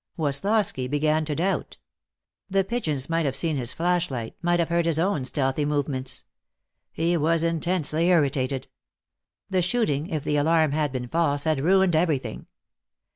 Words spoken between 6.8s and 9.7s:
He was intensely irritated. The